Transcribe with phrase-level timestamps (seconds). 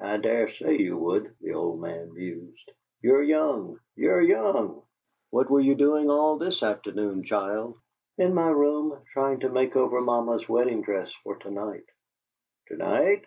[0.00, 2.70] "I dare say you would," the old man mused.
[3.02, 4.80] "You're young you're young.
[5.30, 7.74] What were you doing all this afternoon, child?"
[8.16, 11.86] "In my room, trying to make over mamma's wedding dress for to night."
[12.68, 13.24] "To night?"